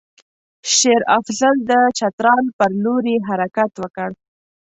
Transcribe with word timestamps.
شېر 0.75 1.01
افضل 1.19 1.55
د 1.69 1.71
چترال 1.97 2.45
پر 2.57 2.71
لوري 2.83 3.15
حرکت 3.27 3.71
وکړ. 3.81 4.09